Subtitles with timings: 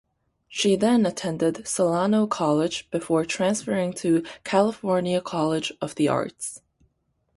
[0.49, 6.59] She then attended Solano College before transferring to California College of the Arts.